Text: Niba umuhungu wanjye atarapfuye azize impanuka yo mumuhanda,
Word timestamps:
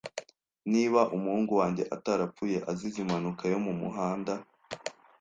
Niba 0.71 1.01
umuhungu 1.15 1.51
wanjye 1.59 1.83
atarapfuye 1.95 2.57
azize 2.71 2.97
impanuka 3.03 3.43
yo 3.53 3.59
mumuhanda, 3.65 4.33